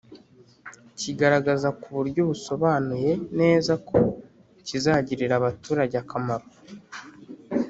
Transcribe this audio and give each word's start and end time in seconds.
kigaragaza 0.99 1.67
ku 1.81 1.87
buryo 1.97 2.21
busobanuye 2.29 3.11
neza 3.39 3.73
ko 3.87 3.97
kizagirira 4.65 5.33
abaturage 5.37 5.95
akamaro 6.03 6.47